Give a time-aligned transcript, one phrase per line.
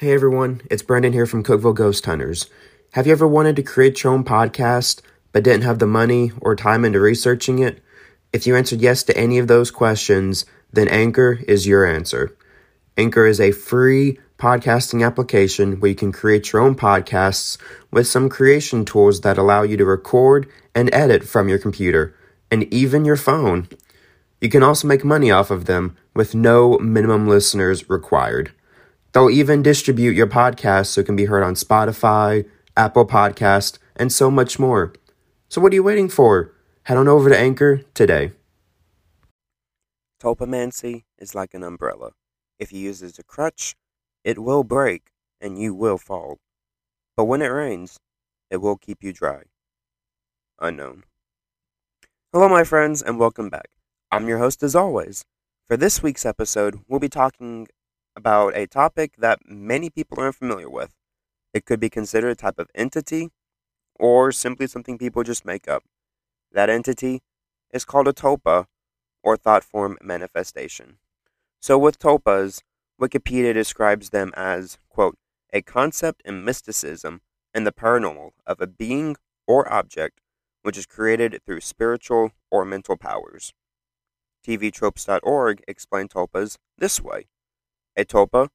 [0.00, 2.48] Hey everyone, it's Brendan here from Cookeville Ghost Hunters.
[2.92, 5.00] Have you ever wanted to create your own podcast
[5.32, 7.82] but didn't have the money or time into researching it?
[8.32, 12.36] If you answered yes to any of those questions, then Anchor is your answer.
[12.96, 17.58] Anchor is a free podcasting application where you can create your own podcasts
[17.90, 22.14] with some creation tools that allow you to record and edit from your computer
[22.52, 23.68] and even your phone.
[24.40, 28.52] You can also make money off of them with no minimum listeners required.
[29.12, 34.12] They'll even distribute your podcast so it can be heard on Spotify, Apple Podcast, and
[34.12, 34.92] so much more.
[35.48, 36.54] So what are you waiting for?
[36.84, 38.32] Head on over to Anchor today.
[40.22, 42.10] Tulpamancy is like an umbrella.
[42.58, 43.76] If you use it as a crutch,
[44.24, 46.38] it will break and you will fall.
[47.16, 47.98] But when it rains,
[48.50, 49.42] it will keep you dry.
[50.60, 51.04] Unknown.
[52.32, 53.70] Hello, my friends, and welcome back.
[54.10, 55.24] I'm your host as always.
[55.66, 57.68] For this week's episode, we'll be talking
[58.16, 60.94] about a topic that many people aren't familiar with.
[61.54, 63.30] It could be considered a type of entity
[63.94, 65.84] or simply something people just make up.
[66.52, 67.20] That entity
[67.72, 68.66] is called a tulpa
[69.22, 70.98] or thought form manifestation.
[71.60, 72.62] So, with tulpas,
[73.00, 75.16] Wikipedia describes them as, quote,
[75.52, 77.20] a concept in mysticism
[77.54, 79.16] and the paranormal of a being
[79.46, 80.20] or object
[80.62, 83.52] which is created through spiritual or mental powers.
[84.46, 87.26] TVTropes.org explained tulpas this way
[87.98, 88.48] a tulpa,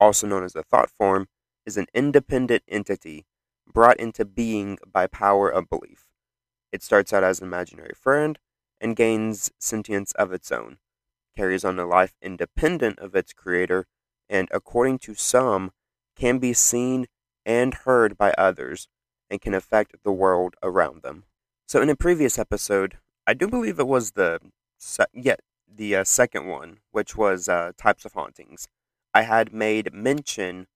[0.00, 1.28] also known as a thought form,
[1.66, 3.26] is an independent entity
[3.72, 6.06] brought into being by power of belief.
[6.72, 8.38] It starts out as an imaginary friend
[8.80, 10.78] and gains sentience of its own,
[11.36, 13.86] carries on a life independent of its creator,
[14.28, 15.72] and according to some,
[16.16, 17.06] can be seen
[17.44, 18.88] and heard by others
[19.30, 21.24] and can affect the world around them.
[21.68, 24.40] So, in a previous episode, I do believe it was the
[24.78, 25.36] se- yeah,
[25.68, 28.68] the uh, second one, which was uh, types of hauntings.
[29.16, 30.66] I had made mention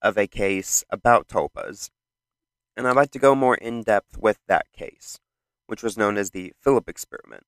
[0.00, 1.90] of a case about tulpas,
[2.74, 5.18] and I'd like to go more in depth with that case,
[5.66, 7.44] which was known as the Philip experiment.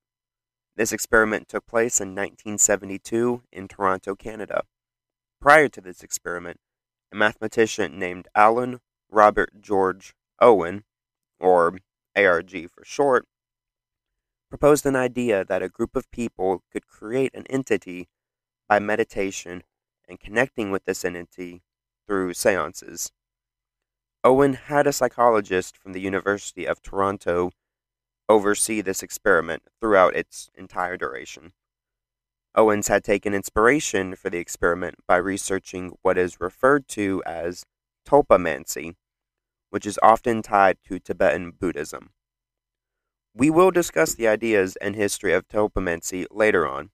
[0.76, 4.64] This experiment took place in 1972 in Toronto, Canada.
[5.40, 6.60] Prior to this experiment,
[7.10, 8.80] a mathematician named Alan
[9.10, 10.84] Robert George Owen,
[11.40, 11.78] or
[12.14, 13.24] ARG for short,
[14.50, 18.08] proposed an idea that a group of people could create an entity
[18.68, 19.62] by meditation
[20.08, 21.62] and connecting with this entity
[22.06, 23.12] through seances.
[24.22, 27.50] Owen had a psychologist from the University of Toronto
[28.28, 31.52] oversee this experiment throughout its entire duration.
[32.54, 37.64] Owens had taken inspiration for the experiment by researching what is referred to as
[38.06, 38.94] tulpamancy,
[39.70, 42.10] which is often tied to Tibetan Buddhism.
[43.34, 46.90] We will discuss the ideas and history of tulpamancy later on,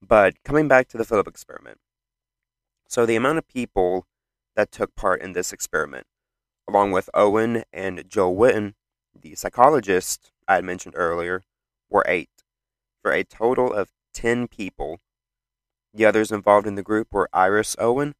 [0.00, 1.78] but coming back to the Philip experiment.
[2.90, 4.08] So, the amount of people
[4.56, 6.08] that took part in this experiment,
[6.68, 8.74] along with Owen and Joel Whitton,
[9.14, 11.44] the psychologist I had mentioned earlier,
[11.88, 12.42] were eight,
[13.00, 14.98] for a total of 10 people.
[15.94, 18.16] The others involved in the group were Iris Owen,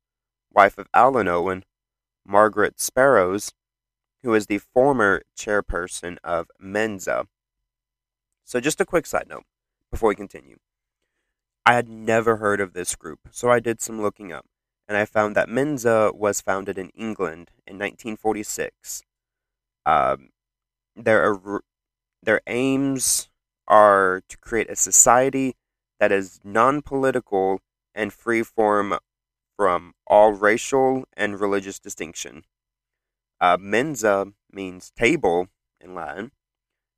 [0.52, 1.64] wife of Alan Owen,
[2.24, 3.52] Margaret Sparrows,
[4.22, 7.26] who is the former chairperson of Mensa.
[8.44, 9.46] So, just a quick side note
[9.90, 10.58] before we continue.
[11.66, 14.46] I had never heard of this group, so I did some looking up
[14.90, 19.02] and I found that Mensa was founded in England in 1946.
[19.86, 20.30] Um,
[20.96, 21.38] their
[22.24, 23.28] their aims
[23.68, 25.54] are to create a society
[26.00, 27.60] that is non-political
[27.94, 28.98] and free from
[29.56, 32.42] from all racial and religious distinction.
[33.40, 35.46] Uh, Mensa means table
[35.80, 36.32] in Latin,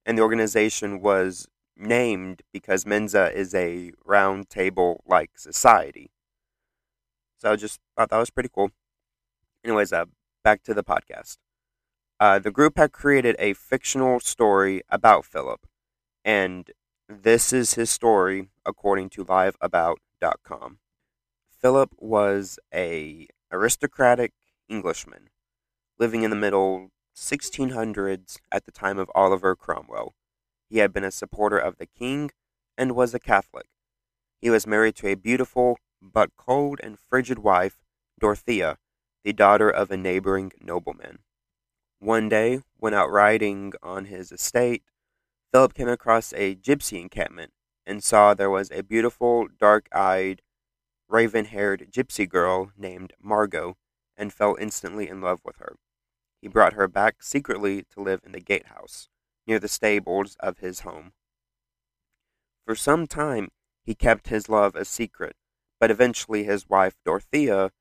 [0.06, 6.11] and the organization was named because Mensa is a round table like society.
[7.42, 8.70] So I just thought that was pretty cool.
[9.64, 10.04] Anyways, uh,
[10.44, 11.38] back to the podcast.
[12.20, 15.66] Uh, the group had created a fictional story about Philip,
[16.24, 16.70] and
[17.08, 20.78] this is his story according to liveabout.com.
[21.50, 24.34] Philip was a aristocratic
[24.68, 25.30] Englishman
[25.98, 30.14] living in the middle 1600s at the time of Oliver Cromwell.
[30.70, 32.30] He had been a supporter of the king
[32.78, 33.66] and was a Catholic.
[34.40, 37.78] He was married to a beautiful but cold and frigid wife,
[38.18, 38.78] Dorothea,
[39.24, 41.20] the daughter of a neighboring nobleman.
[42.00, 44.82] One day, when out riding on his estate,
[45.52, 47.52] Philip came across a gypsy encampment
[47.86, 50.42] and saw there was a beautiful, dark eyed,
[51.08, 53.76] raven haired gypsy girl named Margot
[54.16, 55.76] and fell instantly in love with her.
[56.40, 59.08] He brought her back secretly to live in the gatehouse,
[59.46, 61.12] near the stables of his home.
[62.66, 63.48] For some time
[63.84, 65.36] he kept his love a secret,
[65.82, 67.72] but eventually his wife Dorothea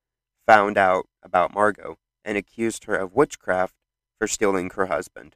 [0.47, 3.75] found out about Margot and accused her of witchcraft
[4.17, 5.35] for stealing her husband.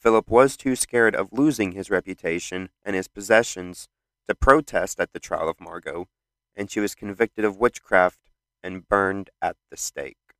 [0.00, 3.88] Philip was too scared of losing his reputation and his possessions
[4.28, 6.06] to protest at the trial of Margot,
[6.54, 8.30] and she was convicted of witchcraft
[8.62, 10.34] and burned at the stake.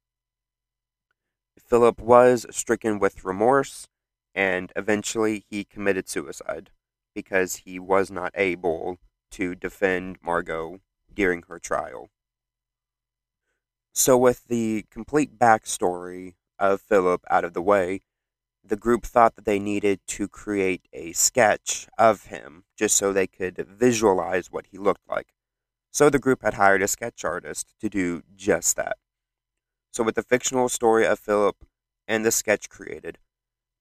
[1.58, 3.88] Philip was stricken with remorse,
[4.32, 6.70] and eventually he committed suicide
[7.16, 8.98] because he was not able
[9.32, 10.78] to defend Margot
[11.18, 12.10] during her trial.
[13.92, 18.02] So, with the complete backstory of Philip out of the way,
[18.62, 23.26] the group thought that they needed to create a sketch of him just so they
[23.26, 25.34] could visualize what he looked like.
[25.90, 28.96] So, the group had hired a sketch artist to do just that.
[29.90, 31.56] So, with the fictional story of Philip
[32.06, 33.18] and the sketch created,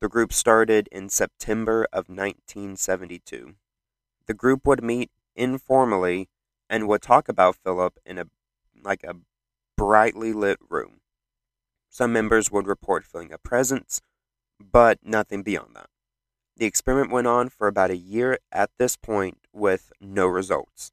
[0.01, 3.53] the group started in September of 1972.
[4.25, 6.29] The group would meet informally
[6.69, 8.25] and would talk about Philip in a
[8.83, 9.15] like a
[9.75, 11.01] brightly lit room.
[11.89, 14.01] Some members would report feeling a presence,
[14.59, 15.89] but nothing beyond that.
[16.57, 20.91] The experiment went on for about a year at this point with no results.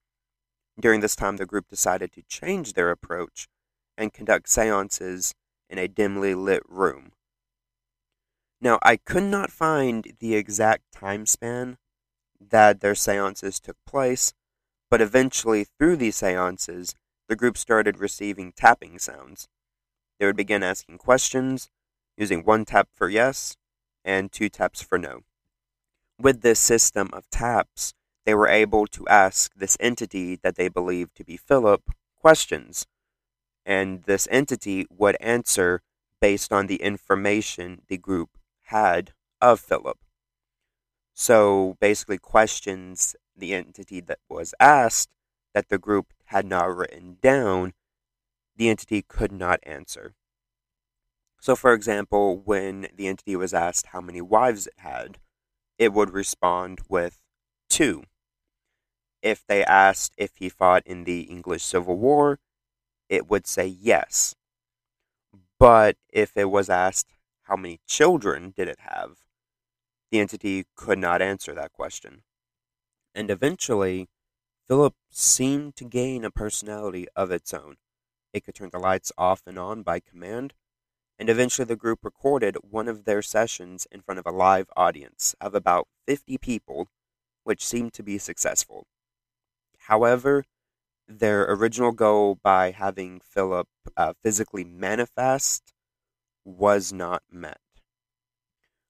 [0.79, 3.49] During this time, the group decided to change their approach
[3.97, 5.35] and conduct seances
[5.71, 7.13] in a dimly lit room.
[8.61, 11.79] Now, I could not find the exact time span
[12.41, 14.33] that their seances took place,
[14.95, 16.95] but eventually, through these seances,
[17.29, 19.49] the group started receiving tapping sounds.
[20.21, 21.69] They would begin asking questions,
[22.17, 23.57] using one tap for yes
[24.05, 25.23] and two taps for no.
[26.17, 27.93] With this system of taps,
[28.25, 32.87] they were able to ask this entity that they believed to be Philip questions,
[33.67, 35.83] and this entity would answer
[36.21, 39.99] based on the information the group had of Philip.
[41.15, 45.11] So basically, questions the entity that was asked
[45.55, 47.73] that the group had not written down,
[48.57, 50.15] the entity could not answer.
[51.41, 55.19] So, for example, when the entity was asked how many wives it had,
[55.79, 57.21] it would respond with
[57.69, 58.05] two.
[59.23, 62.39] If they asked if he fought in the English Civil War,
[63.09, 64.35] it would say yes.
[65.59, 67.15] But if it was asked
[67.45, 69.19] how many children did it have,
[70.11, 72.23] the entity could not answer that question.
[73.15, 74.09] And eventually,
[74.69, 77.77] Philip seemed to gain a personality of its own.
[78.33, 80.55] It could turn the lights off and on by command,
[81.19, 85.35] and eventually the group recorded one of their sessions in front of a live audience
[85.41, 86.89] of about 50 people,
[87.45, 88.87] which seemed to be successful.
[89.79, 90.45] However,
[91.09, 95.73] their original goal by having Philip uh, physically manifest
[96.45, 97.61] was not met.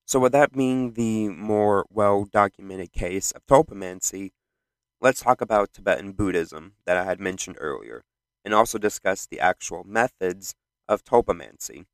[0.07, 4.33] So, with that being the more well documented case of tulpamancy,
[5.01, 8.05] let's talk about Tibetan Buddhism that I had mentioned earlier,
[8.45, 10.55] and also discuss the actual methods
[10.89, 11.87] of tulpamancy.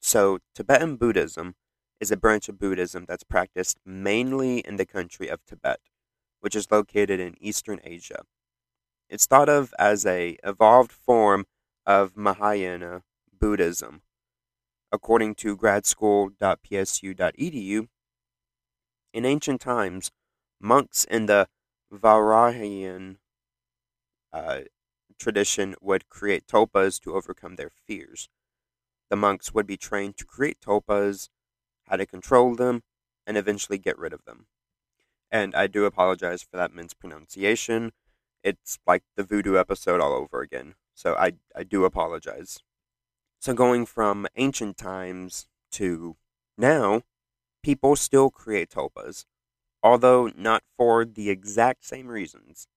[0.00, 1.54] So, Tibetan Buddhism
[2.00, 5.80] is a branch of Buddhism that's practiced mainly in the country of Tibet,
[6.40, 8.24] which is located in Eastern Asia.
[9.08, 11.46] It's thought of as a evolved form
[11.86, 14.02] of Mahayana Buddhism,
[14.92, 17.88] according to gradschool.psu.edu,
[19.12, 20.10] in ancient times,
[20.60, 21.46] monks in the
[21.92, 23.18] Vajrayana
[24.32, 24.60] uh,
[25.18, 28.28] tradition would create tulpas to overcome their fears.
[29.10, 31.28] The monks would be trained to create tulpas,
[31.86, 32.82] how to control them,
[33.26, 34.46] and eventually get rid of them.
[35.30, 37.92] And I do apologize for that mispronunciation.
[38.44, 40.76] It's like the voodoo episode all over again.
[40.94, 42.60] So I, I do apologize.
[43.40, 46.16] So, going from ancient times to
[46.56, 47.02] now,
[47.62, 49.26] people still create tulpas,
[49.82, 52.68] although not for the exact same reasons.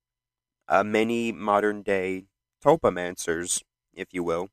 [0.68, 2.26] Uh, many modern day
[2.64, 3.64] tulpamancers,
[3.94, 4.50] if you will,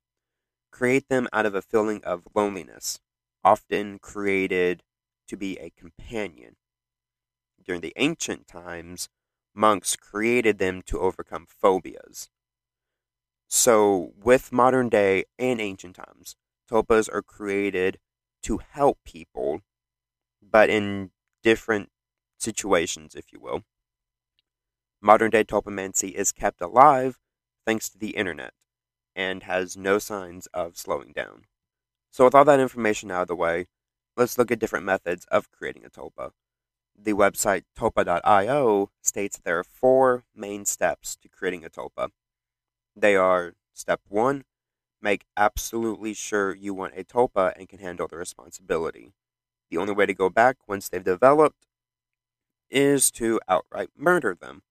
[0.73, 3.01] create them out of a feeling of loneliness,
[3.45, 4.85] often created
[5.29, 6.57] to be a companion.
[7.63, 9.09] During the ancient times,
[9.55, 12.31] monks created them to overcome phobias.
[13.49, 16.37] So, with modern day and ancient times,
[16.71, 17.99] tulpas are created
[18.43, 19.63] to help people,
[20.43, 21.13] but in
[21.43, 21.91] different
[22.39, 23.65] situations, if you will.
[25.01, 27.19] Modern day tulpamancy is kept alive
[27.67, 28.55] thanks to the internet
[29.17, 31.47] and has no signs of slowing down.
[32.13, 33.69] So, with all that information out of the way,
[34.17, 36.33] let's look at different methods of creating a tulpa.
[36.97, 42.11] The website tulpa.io states there are four main steps to creating a tulpa.
[43.01, 44.45] They are step one,
[45.01, 49.13] make absolutely sure you want a tulpa and can handle the responsibility.
[49.71, 51.67] The only way to go back once they've developed
[52.71, 54.63] is to outright murder them.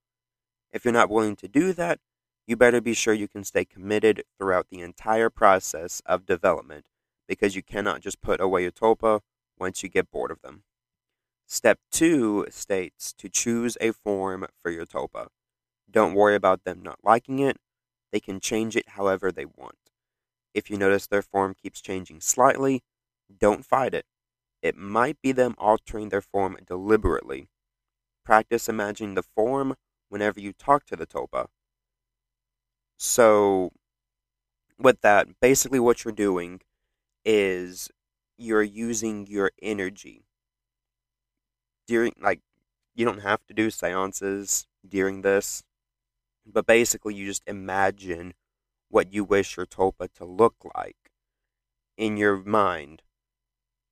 [0.72, 2.00] If you're not willing to do that,
[2.46, 6.84] you better be sure you can stay committed throughout the entire process of development
[7.26, 9.20] because you cannot just put away your tulpa
[9.58, 10.64] once you get bored of them.
[11.46, 15.28] Step 2 states to choose a form for your tulpa.
[15.90, 17.56] Don't worry about them not liking it,
[18.12, 19.78] they can change it however they want.
[20.54, 22.82] If you notice their form keeps changing slightly,
[23.38, 24.06] don't fight it.
[24.62, 27.48] It might be them altering their form deliberately.
[28.24, 29.76] Practice imagining the form
[30.08, 31.48] whenever you talk to the tulpa.
[32.98, 33.70] So,
[34.78, 36.60] with that, basically what you're doing
[37.24, 37.90] is
[38.38, 40.24] you're using your energy
[41.86, 42.40] during, like,
[42.94, 45.62] you don't have to do seances during this,
[46.52, 48.34] but basically you just imagine
[48.88, 50.96] what you wish your tulpa to look like
[51.96, 53.02] in your mind,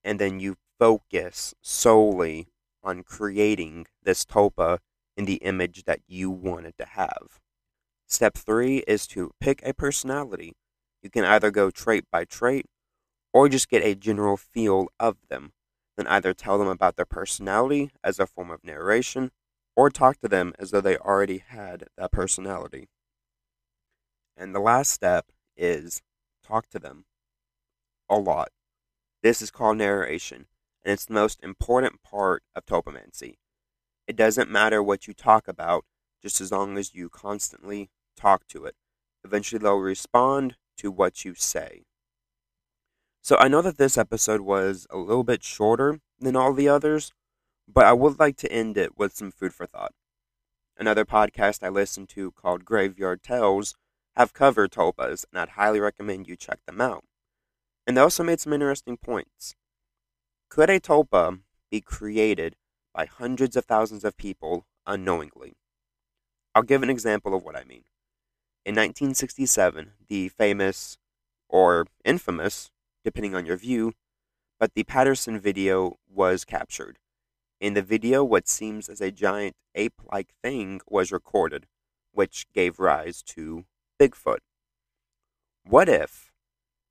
[0.04, 2.48] and then you focus solely
[2.82, 4.78] on creating this tulpa
[5.16, 7.40] in the image that you want it to have.
[8.06, 10.52] Step three is to pick a personality.
[11.02, 12.66] You can either go trait by trait
[13.32, 15.52] or just get a general feel of them.
[15.96, 19.30] Then either tell them about their personality as a form of narration
[19.76, 22.88] or talk to them as though they already had that personality.
[24.36, 26.02] And the last step is
[26.42, 27.04] talk to them
[28.08, 28.48] a lot.
[29.22, 30.46] This is called narration,
[30.84, 33.34] and it's the most important part of tulpamancy.
[34.06, 35.84] It doesn't matter what you talk about,
[36.22, 38.76] just as long as you constantly talk to it.
[39.24, 41.86] Eventually, they'll respond to what you say.
[43.20, 47.12] So, I know that this episode was a little bit shorter than all the others,
[47.68, 49.92] but I would like to end it with some food for thought.
[50.78, 53.74] Another podcast I listened to called Graveyard Tales
[54.14, 57.04] have covered tulpas, and I'd highly recommend you check them out.
[57.86, 59.54] And they also made some interesting points.
[60.48, 62.56] Could a tulpa be created
[62.94, 65.56] by hundreds of thousands of people unknowingly?
[66.54, 67.84] I'll give an example of what I mean.
[68.64, 70.98] In 1967, the famous,
[71.48, 72.70] or infamous,
[73.04, 73.92] depending on your view,
[74.58, 76.98] but the Patterson video was captured.
[77.58, 81.66] In the video, what seems as a giant ape like thing was recorded,
[82.12, 83.64] which gave rise to
[83.98, 84.40] Bigfoot.
[85.64, 86.32] What if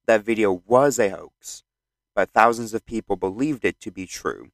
[0.08, 1.64] that video was a hoax,
[2.16, 4.50] but thousands of people believed it to be true,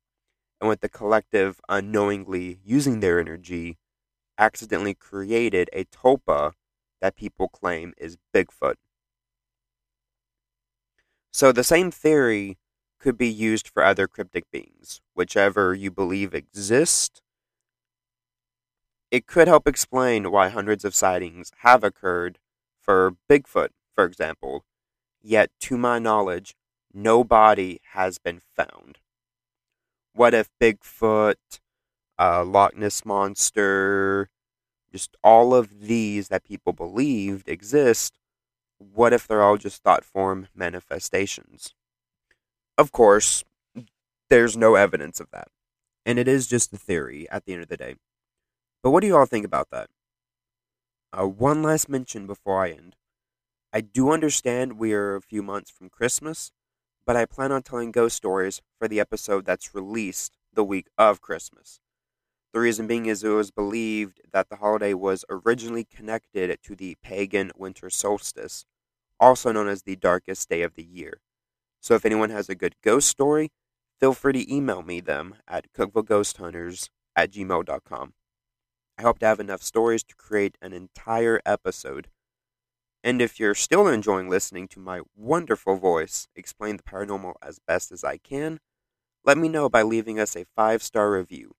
[0.59, 3.77] and with the collective unknowingly using their energy,
[4.37, 6.53] accidentally created a tulpa
[6.99, 8.75] that people claim is Bigfoot.
[11.31, 12.57] So the same theory
[13.01, 17.21] could be used for other cryptic beings, whichever you believe exist.
[19.09, 22.37] It could help explain why hundreds of sightings have occurred
[22.79, 24.63] for Bigfoot, for example,
[25.21, 26.55] yet to my knowledge,
[26.93, 28.99] no body has been found.
[30.13, 31.35] What if Bigfoot,
[32.19, 34.29] uh, Loch Ness Monster,
[34.91, 38.19] just all of these that people believed exist,
[38.77, 41.73] what if they're all just thought form manifestations?
[42.77, 43.43] Of course,
[44.29, 45.49] there's no evidence of that.
[46.05, 47.95] And it is just a theory at the end of the day.
[48.83, 49.89] But what do you all think about that?
[51.13, 52.95] Uh, one last mention before I end.
[53.73, 56.51] I do understand we are a few months from Christmas,
[57.05, 61.21] but I plan on telling ghost stories for the episode that's released the week of
[61.21, 61.81] Christmas.
[62.53, 66.97] The reason being is it was believed that the holiday was originally connected to the
[67.03, 68.65] pagan winter solstice,
[69.19, 71.21] also known as the darkest day of the year.
[71.81, 73.51] So if anyone has a good ghost story,
[73.99, 78.13] feel free to email me them at cookevilleghosthunters at gmail.com.
[78.97, 82.09] I hope to have enough stories to create an entire episode.
[83.03, 87.91] And if you're still enjoying listening to my wonderful voice explain the paranormal as best
[87.91, 88.59] as I can,
[89.25, 91.55] let me know by leaving us a five star review.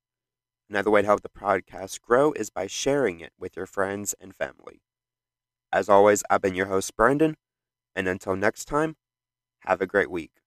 [0.70, 4.34] Another way to help the podcast grow is by sharing it with your friends and
[4.34, 4.82] family.
[5.72, 7.36] As always, I've been your host, Brandon,
[7.96, 8.96] and until next time,
[9.66, 10.41] have a great week.